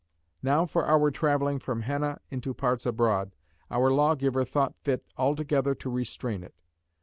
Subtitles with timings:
[0.41, 3.35] Now for our travelling from henna into parts abroad,
[3.69, 6.55] our Lawgiver thought fit altogether to restrain it.